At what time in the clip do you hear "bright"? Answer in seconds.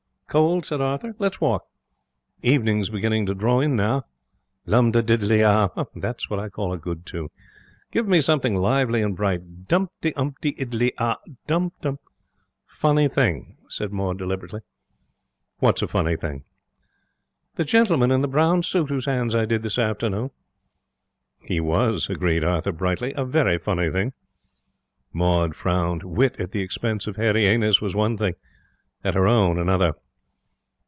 9.13-9.67